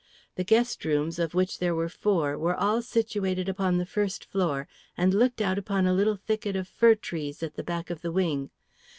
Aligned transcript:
The 0.33 0.43
guest 0.43 0.83
rooms, 0.83 1.19
of 1.19 1.35
which 1.35 1.59
there 1.59 1.75
were 1.75 1.87
four, 1.87 2.35
were 2.35 2.55
all 2.55 2.81
situated 2.81 3.47
upon 3.47 3.77
the 3.77 3.85
first 3.85 4.25
floor 4.25 4.67
and 4.97 5.13
looked 5.13 5.41
out 5.41 5.59
upon 5.59 5.85
a 5.85 5.93
little 5.93 6.15
thicket 6.15 6.55
of 6.55 6.67
fir 6.67 6.95
trees 6.95 7.43
at 7.43 7.53
the 7.53 7.61
back 7.63 7.91
of 7.91 8.01
the 8.01 8.11
wing. 8.11 8.49